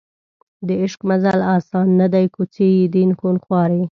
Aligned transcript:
د 0.67 0.69
عشق 0.83 1.01
مزل 1.09 1.39
اسان 1.55 1.87
نه 1.99 2.07
دی 2.13 2.25
کوڅې 2.35 2.67
یې 2.77 2.85
دي 2.93 3.03
خونخوارې 3.19 3.81